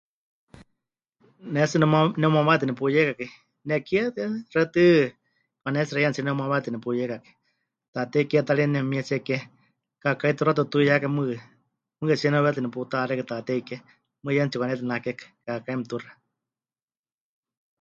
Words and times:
Ne 1.51 1.61
tsɨ 1.69 1.77
neheu... 1.79 2.07
neheumamawetɨ 2.19 2.65
nepuyeikakai, 2.67 3.29
nekie 3.67 4.01
tɨ 4.15 4.23
xewítɨ 4.51 4.83
mɨkanetsixeiyanitsíe 5.61 6.23
neheumamawetɨ 6.25 6.69
nepuyeikakai. 6.71 7.33
Taatei 7.93 8.25
Kie 8.29 8.41
ta 8.47 8.53
ri 8.57 8.63
nemɨmietsie 8.67 9.17
ke, 9.27 9.37
kaakái 10.01 10.33
tuxatɨ 10.37 10.61
putuiyákai 10.67 11.13
mɨɨkɨ, 11.15 11.35
mɨɨkɨtsíe 11.99 12.29
neheuwetɨ 12.31 12.59
neputa'axékai 12.63 13.27
Taatei 13.29 13.61
Kie. 13.67 13.77
Mɨɨkɨ 14.21 14.35
yeme 14.37 14.49
tsipɨkanetinakekai, 14.51 15.27
kaakái 15.45 15.75
mɨtuxa. 15.79 16.09